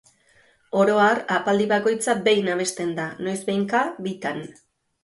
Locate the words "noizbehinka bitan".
3.25-4.47